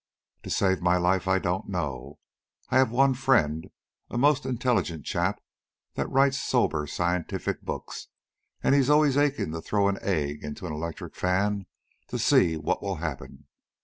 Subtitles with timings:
[0.41, 2.17] "To save my life, I don't know.
[2.69, 3.69] I have one friend,
[4.09, 5.39] a most intelligent chap
[5.93, 8.07] that writes sober, scientific books,
[8.63, 11.67] and he's always aching to throw an egg into an electric fan
[12.07, 13.45] to see what will happen.